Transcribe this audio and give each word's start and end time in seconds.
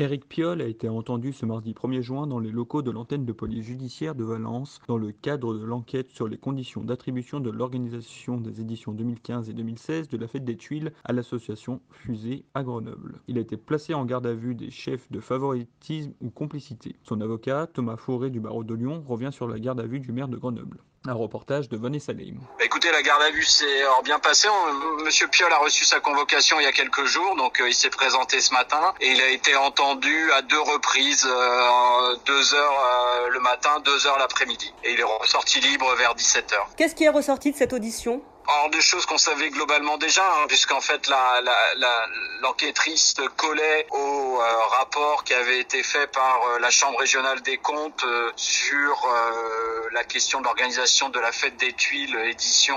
Éric 0.00 0.28
Piolle 0.28 0.62
a 0.62 0.68
été 0.68 0.88
entendu 0.88 1.32
ce 1.32 1.44
mardi 1.44 1.72
1er 1.72 2.02
juin 2.02 2.28
dans 2.28 2.38
les 2.38 2.52
locaux 2.52 2.82
de 2.82 2.92
l'antenne 2.92 3.24
de 3.24 3.32
police 3.32 3.64
judiciaire 3.64 4.14
de 4.14 4.22
Valence 4.22 4.80
dans 4.86 4.96
le 4.96 5.10
cadre 5.10 5.58
de 5.58 5.64
l'enquête 5.64 6.10
sur 6.10 6.28
les 6.28 6.38
conditions 6.38 6.84
d'attribution 6.84 7.40
de 7.40 7.50
l'organisation 7.50 8.36
des 8.36 8.60
éditions 8.60 8.92
2015 8.92 9.50
et 9.50 9.54
2016 9.54 10.06
de 10.06 10.16
la 10.16 10.28
Fête 10.28 10.44
des 10.44 10.56
Tuiles 10.56 10.92
à 11.02 11.12
l'association 11.12 11.80
Fusée 11.90 12.44
à 12.54 12.62
Grenoble. 12.62 13.20
Il 13.26 13.38
a 13.38 13.40
été 13.40 13.56
placé 13.56 13.92
en 13.92 14.04
garde 14.04 14.28
à 14.28 14.34
vue 14.34 14.54
des 14.54 14.70
chefs 14.70 15.10
de 15.10 15.18
favoritisme 15.18 16.12
ou 16.20 16.30
complicité. 16.30 16.94
Son 17.02 17.20
avocat, 17.20 17.66
Thomas 17.66 17.96
Fauré 17.96 18.30
du 18.30 18.38
barreau 18.38 18.62
de 18.62 18.74
Lyon, 18.74 19.02
revient 19.04 19.30
sur 19.32 19.48
la 19.48 19.58
garde 19.58 19.80
à 19.80 19.86
vue 19.88 19.98
du 19.98 20.12
maire 20.12 20.28
de 20.28 20.36
Grenoble. 20.36 20.78
Un 21.06 21.14
reportage 21.14 21.68
de 21.68 21.76
Vanessa 21.76 22.12
Leim. 22.12 22.36
Bah, 22.58 22.64
écoutez, 22.64 22.90
la 22.90 23.02
garde 23.02 23.22
à 23.22 23.30
vue 23.30 23.44
s'est 23.44 23.84
bien 24.04 24.18
passée. 24.18 24.48
Monsieur 25.04 25.28
Piolle 25.28 25.52
a 25.52 25.58
reçu 25.58 25.84
sa 25.84 26.00
convocation 26.00 26.58
il 26.60 26.64
y 26.64 26.66
a 26.66 26.72
quelques 26.72 27.04
jours, 27.04 27.36
donc 27.36 27.60
euh, 27.60 27.68
il 27.68 27.74
s'est 27.74 27.90
présenté 27.90 28.40
ce 28.40 28.52
matin 28.52 28.94
et 29.00 29.08
il 29.08 29.20
a 29.20 29.28
été 29.28 29.54
entendu 29.56 30.32
à 30.32 30.42
deux 30.42 30.60
reprises, 30.60 31.26
euh, 31.26 32.16
deux 32.26 32.54
heures 32.54 32.84
euh, 32.84 33.28
le 33.28 33.40
matin, 33.40 33.80
deux 33.84 34.06
heures 34.06 34.18
l'après-midi. 34.18 34.72
Et 34.84 34.92
il 34.92 35.00
est 35.00 35.04
ressorti 35.04 35.60
libre 35.60 35.94
vers 35.96 36.14
17 36.14 36.52
heures. 36.52 36.68
Qu'est-ce 36.76 36.94
qui 36.94 37.04
est 37.04 37.08
ressorti 37.08 37.52
de 37.52 37.56
cette 37.56 37.72
audition? 37.72 38.22
Alors 38.50 38.70
des 38.70 38.80
choses 38.80 39.04
qu'on 39.04 39.18
savait 39.18 39.50
globalement 39.50 39.98
déjà, 39.98 40.24
hein, 40.24 40.46
puisqu'en 40.48 40.80
fait 40.80 41.06
la, 41.08 41.42
la, 41.42 41.52
la, 41.76 42.06
l'enquêtrice 42.40 43.14
collait 43.36 43.86
au 43.90 44.40
euh, 44.40 44.56
rapport 44.78 45.22
qui 45.24 45.34
avait 45.34 45.60
été 45.60 45.82
fait 45.82 46.06
par 46.06 46.40
euh, 46.48 46.58
la 46.58 46.70
Chambre 46.70 46.98
régionale 46.98 47.42
des 47.42 47.58
comptes 47.58 48.04
euh, 48.04 48.30
sur 48.36 49.06
la 49.98 50.04
question 50.04 50.38
de 50.38 50.44
l'organisation 50.44 51.08
de 51.08 51.18
la 51.18 51.32
fête 51.32 51.56
des 51.56 51.72
Tuiles 51.72 52.16
édition 52.26 52.76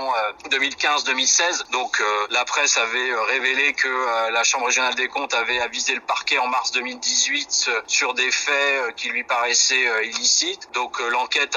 2015-2016. 0.50 1.70
Donc 1.70 2.02
la 2.30 2.44
presse 2.44 2.76
avait 2.76 3.14
révélé 3.28 3.74
que 3.74 3.88
la 4.32 4.42
Chambre 4.42 4.66
régionale 4.66 4.96
des 4.96 5.06
comptes 5.06 5.32
avait 5.32 5.60
avisé 5.60 5.94
le 5.94 6.00
parquet 6.00 6.38
en 6.38 6.48
mars 6.48 6.72
2018 6.72 7.70
sur 7.86 8.14
des 8.14 8.30
faits 8.32 8.96
qui 8.96 9.10
lui 9.10 9.22
paraissaient 9.22 10.04
illicites. 10.04 10.68
Donc 10.72 10.98
l'enquête 11.10 11.56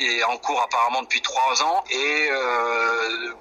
est 0.00 0.24
en 0.24 0.38
cours 0.38 0.60
apparemment 0.62 1.02
depuis 1.02 1.22
trois 1.22 1.62
ans 1.62 1.84
et 1.90 2.28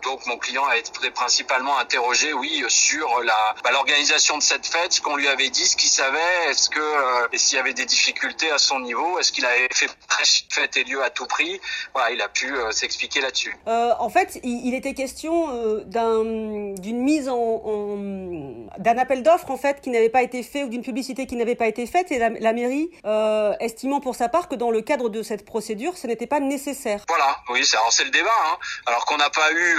donc 0.03 0.23
mon 0.27 0.37
client 0.37 0.65
a 0.65 0.77
été 0.77 1.09
principalement 1.09 1.79
interrogé, 1.79 2.31
oui, 2.33 2.63
sur 2.67 3.23
la 3.23 3.55
bah, 3.63 3.71
l'organisation 3.71 4.37
de 4.37 4.43
cette 4.43 4.67
fête, 4.67 4.93
ce 4.93 5.01
qu'on 5.01 5.15
lui 5.15 5.27
avait 5.27 5.49
dit, 5.49 5.65
ce 5.65 5.75
qu'il 5.75 5.89
savait, 5.89 6.49
est-ce 6.49 6.69
que 6.69 6.79
euh, 6.79 7.27
s'il 7.33 7.57
y 7.57 7.59
avait 7.59 7.73
des 7.73 7.85
difficultés 7.85 8.51
à 8.51 8.59
son 8.59 8.79
niveau, 8.81 9.17
est-ce 9.17 9.31
qu'il 9.31 9.45
avait 9.45 9.67
fait 9.73 9.89
fête 10.49 10.77
et 10.77 10.83
lieu 10.83 11.03
à 11.03 11.09
tout 11.09 11.25
prix. 11.25 11.54
Voilà, 11.93 12.11
il 12.11 12.21
a 12.21 12.29
pu 12.29 12.53
euh, 12.55 12.71
s'expliquer 12.71 13.21
là-dessus. 13.21 13.55
Euh, 13.67 13.93
en 13.99 14.09
fait, 14.09 14.39
il, 14.43 14.67
il 14.67 14.73
était 14.73 14.93
question 14.93 15.49
euh, 15.49 15.83
d'un 15.85 16.23
d'une 16.75 16.99
mise 16.99 17.29
en, 17.29 17.37
en 17.37 17.97
d'un 18.77 18.97
appel 18.97 19.23
d'offres 19.23 19.51
en 19.51 19.57
fait 19.57 19.81
qui 19.81 19.89
n'avait 19.89 20.09
pas 20.09 20.21
été 20.21 20.43
fait 20.43 20.63
ou 20.63 20.69
d'une 20.69 20.81
publicité 20.83 21.25
qui 21.25 21.35
n'avait 21.35 21.55
pas 21.55 21.67
été 21.67 21.85
faite 21.85 22.11
et 22.11 22.19
la, 22.19 22.29
la 22.29 22.53
mairie 22.53 22.89
estimant 23.59 23.99
pour 23.99 24.15
sa 24.15 24.29
part 24.29 24.47
que 24.47 24.55
dans 24.55 24.71
le 24.71 24.81
cadre 24.81 25.09
de 25.09 25.23
cette 25.23 25.45
procédure, 25.45 25.97
ce 25.97 26.07
n'était 26.07 26.27
pas 26.27 26.39
nécessaire. 26.39 27.01
Voilà, 27.07 27.37
oui, 27.49 27.65
c'est 27.89 28.03
le 28.03 28.09
débat. 28.09 28.29
Hein. 28.45 28.57
Alors 28.85 29.05
qu'on 29.05 29.17
n'a 29.17 29.29
pas 29.29 29.51
eu 29.53 29.77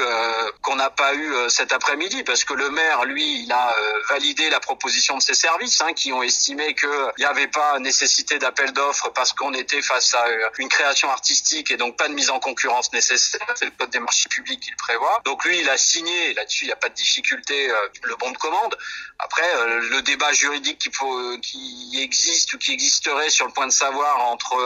qu'on 0.63 0.77
n'a 0.77 0.91
pas 0.91 1.15
eu 1.15 1.35
cet 1.49 1.73
après-midi 1.73 2.23
parce 2.25 2.45
que 2.45 2.55
le 2.55 2.71
maire, 2.71 3.05
lui, 3.05 3.45
il 3.45 3.53
a 3.53 3.75
validé 4.09 4.49
la 4.51 4.61
proposition 4.61 5.17
de 5.17 5.23
ses 5.23 5.35
services 5.35 5.81
hein, 5.81 5.93
qui 5.95 6.13
ont 6.13 6.23
estimé 6.23 6.75
qu'il 6.75 6.89
n'y 7.19 7.25
avait 7.25 7.49
pas 7.49 7.79
nécessité 7.79 8.39
d'appel 8.39 8.73
d'offres 8.73 9.11
parce 9.15 9.33
qu'on 9.33 9.53
était 9.55 9.83
face 9.83 10.15
à 10.15 10.25
une 10.59 10.69
création 10.69 11.11
artistique 11.11 11.66
et 11.71 11.77
donc 11.77 11.97
pas 11.97 12.09
de 12.09 12.15
mise 12.15 12.31
en 12.31 12.41
concurrence 12.41 12.93
nécessaire. 12.93 13.47
C'est 13.55 13.67
le 13.67 13.71
code 13.73 13.91
des 13.91 14.01
marchés 14.01 14.29
publics 14.29 14.61
qui 14.61 14.71
le 14.71 14.77
prévoit. 14.77 15.21
Donc 15.25 15.45
lui, 15.45 15.59
il 15.59 15.69
a 15.69 15.77
signé. 15.77 16.35
Là-dessus, 16.35 16.65
il 16.65 16.69
n'y 16.69 16.73
a 16.73 16.77
pas 16.77 16.89
de 16.89 16.95
difficulté. 16.95 17.69
le 18.03 18.17
bon 18.17 18.31
de 18.31 18.39
commande. 18.39 18.77
Après, 19.19 19.49
le 19.91 20.03
débat 20.03 20.33
juridique 20.33 20.79
qui, 20.79 20.91
faut, 20.93 21.39
qui 21.39 21.99
existe 22.01 22.53
ou 22.55 22.59
qui 22.59 22.73
existerait 22.73 23.31
sur 23.31 23.47
le 23.47 23.53
point 23.53 23.67
de 23.67 23.73
savoir 23.73 24.21
entre 24.29 24.57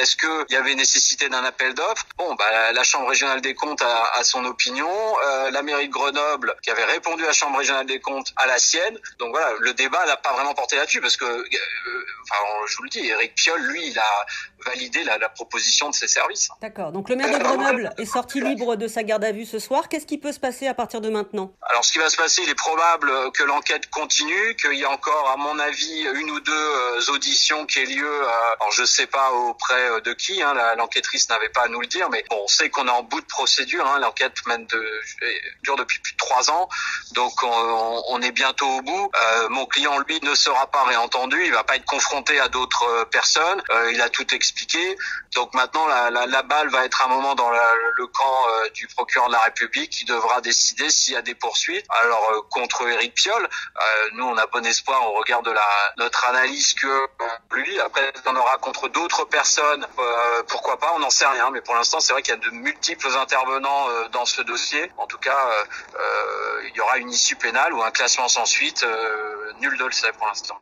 est-ce 0.00 0.16
qu'il 0.16 0.54
y 0.54 0.56
avait 0.56 0.74
nécessité 0.74 1.28
d'un 1.28 1.44
appel 1.44 1.74
d'offres? 1.74 2.06
Bon, 2.16 2.34
bah, 2.34 2.72
la 2.72 2.82
Chambre 2.82 3.08
régionale 3.08 3.40
des 3.40 3.54
comptes 3.54 3.82
a, 3.82 4.22
son 4.22 4.44
opinion. 4.44 4.88
Euh, 5.24 5.50
la 5.50 5.62
mairie 5.62 5.88
de 5.88 5.92
Grenoble 5.92 6.54
qui 6.62 6.70
avait 6.70 6.84
répondu 6.84 7.24
à 7.24 7.28
la 7.28 7.32
Chambre 7.32 7.58
régionale 7.58 7.86
des 7.86 8.00
comptes 8.00 8.32
à 8.36 8.46
la 8.46 8.58
sienne. 8.58 8.98
Donc 9.18 9.30
voilà, 9.30 9.52
le 9.60 9.74
débat 9.74 10.04
n'a 10.06 10.16
pas 10.16 10.32
vraiment 10.32 10.54
porté 10.54 10.76
là-dessus 10.76 11.00
parce 11.00 11.16
que, 11.16 11.24
euh, 11.24 12.06
enfin, 12.22 12.42
je 12.68 12.76
vous 12.76 12.84
le 12.84 12.90
dis, 12.90 13.06
Eric 13.06 13.34
Piolle, 13.34 13.62
lui, 13.62 13.86
il 13.88 13.98
a 13.98 14.26
validé 14.64 15.04
la 15.04 15.28
proposition 15.28 15.90
de 15.90 15.94
ses 15.94 16.08
services. 16.08 16.37
D'accord. 16.60 16.92
Donc 16.92 17.08
le 17.08 17.16
maire 17.16 17.36
de 17.36 17.42
Grenoble 17.42 17.92
est 17.98 18.04
sorti 18.04 18.40
libre 18.40 18.76
de 18.76 18.88
sa 18.88 19.02
garde 19.02 19.24
à 19.24 19.32
vue 19.32 19.44
ce 19.44 19.58
soir. 19.58 19.88
Qu'est-ce 19.88 20.06
qui 20.06 20.18
peut 20.18 20.32
se 20.32 20.40
passer 20.40 20.66
à 20.66 20.74
partir 20.74 21.00
de 21.00 21.10
maintenant? 21.10 21.52
Alors 21.70 21.84
ce 21.84 21.92
qui 21.92 21.98
va 21.98 22.08
se 22.08 22.16
passer, 22.16 22.42
il 22.44 22.50
est 22.50 22.54
probable 22.54 23.10
que 23.32 23.42
l'enquête 23.44 23.88
continue, 23.90 24.56
qu'il 24.56 24.74
y 24.74 24.84
a 24.84 24.90
encore, 24.90 25.30
à 25.30 25.36
mon 25.36 25.58
avis, 25.58 26.06
une 26.14 26.30
ou 26.30 26.40
deux 26.40 26.52
euh, 26.52 27.12
auditions 27.12 27.66
qui 27.66 27.80
aient 27.80 27.86
lieu. 27.86 28.22
Euh, 28.22 28.54
alors 28.60 28.72
je 28.72 28.84
sais 28.84 29.06
pas 29.06 29.32
auprès 29.32 30.00
de 30.02 30.12
qui. 30.12 30.42
Hein, 30.42 30.54
l'enquêtrice 30.76 31.28
n'avait 31.28 31.48
pas 31.48 31.62
à 31.62 31.68
nous 31.68 31.80
le 31.80 31.86
dire, 31.86 32.08
mais 32.10 32.24
bon, 32.30 32.38
on 32.44 32.48
sait 32.48 32.70
qu'on 32.70 32.86
est 32.86 32.90
en 32.90 33.02
bout 33.02 33.20
de 33.20 33.26
procédure. 33.26 33.86
Hein, 33.86 33.98
l'enquête 34.00 34.34
mène 34.46 34.66
de 34.66 34.84
dure 35.62 35.76
depuis 35.76 35.98
plus 36.00 36.12
de 36.12 36.18
trois 36.18 36.50
ans, 36.50 36.68
donc 37.12 37.32
on, 37.42 38.02
on 38.08 38.22
est 38.22 38.32
bientôt 38.32 38.66
au 38.66 38.82
bout. 38.82 39.10
Euh, 39.16 39.48
mon 39.48 39.66
client, 39.66 39.98
lui, 40.06 40.18
ne 40.22 40.34
sera 40.34 40.66
pas 40.66 40.84
réentendu, 40.84 41.40
il 41.44 41.52
va 41.52 41.64
pas 41.64 41.76
être 41.76 41.84
confronté 41.84 42.38
à 42.40 42.48
d'autres 42.48 42.84
euh, 42.88 43.04
personnes. 43.04 43.62
Euh, 43.70 43.92
il 43.92 44.00
a 44.00 44.08
tout 44.08 44.34
expliqué. 44.34 44.96
Donc 45.34 45.54
maintenant, 45.54 45.86
la, 45.86 46.10
la, 46.10 46.26
la, 46.28 46.42
balle 46.42 46.68
va 46.68 46.84
être 46.84 47.02
un 47.04 47.08
moment 47.08 47.34
dans 47.34 47.50
le 47.50 48.06
camp 48.06 48.48
euh, 48.48 48.68
du 48.70 48.86
procureur 48.88 49.28
de 49.28 49.32
la 49.32 49.40
République 49.40 49.90
qui 49.90 50.04
devra 50.04 50.40
décider 50.40 50.90
s'il 50.90 51.14
y 51.14 51.16
a 51.16 51.22
des 51.22 51.34
poursuites. 51.34 51.84
Alors 52.02 52.30
euh, 52.30 52.40
contre 52.50 52.86
Éric 52.86 53.14
Piolle, 53.14 53.48
nous 54.12 54.24
on 54.24 54.36
a 54.36 54.46
bon 54.46 54.64
espoir 54.64 55.02
on 55.02 55.18
regarde 55.18 55.48
la, 55.48 55.94
notre 55.96 56.26
analyse 56.26 56.74
que 56.74 57.08
lui. 57.52 57.78
Après, 57.80 58.12
on 58.26 58.36
aura 58.36 58.58
contre 58.58 58.88
d'autres 58.88 59.24
personnes. 59.24 59.86
pourquoi 60.48 60.78
pas 60.78 60.92
On 60.96 61.00
n'en 61.00 61.10
sait 61.10 61.26
rien. 61.26 61.50
Mais 61.50 61.60
pour 61.60 61.74
l'instant, 61.74 62.00
c'est 62.00 62.12
vrai 62.12 62.22
qu'il 62.22 62.34
y 62.34 62.36
a 62.36 62.40
de 62.40 62.50
multiples 62.50 63.08
intervenants 63.16 63.86
dans 64.12 64.26
ce 64.26 64.42
dossier. 64.42 64.90
En 64.96 65.06
tout 65.06 65.18
cas, 65.18 65.38
euh, 65.98 66.62
il 66.68 66.76
y 66.76 66.80
aura 66.80 66.98
une 66.98 67.10
issue 67.10 67.36
pénale 67.36 67.72
ou 67.72 67.82
un 67.82 67.90
classement 67.90 68.28
sans 68.28 68.46
suite. 68.46 68.84
nul 69.60 69.76
ne 69.78 69.84
le 69.84 69.92
sait 69.92 70.12
pour 70.12 70.26
l'instant. 70.26 70.60